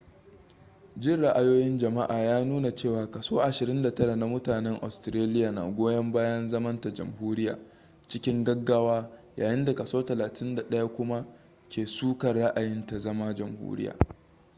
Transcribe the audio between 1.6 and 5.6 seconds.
jama'a ya nuna cewa kaso 29 na mutanen australiya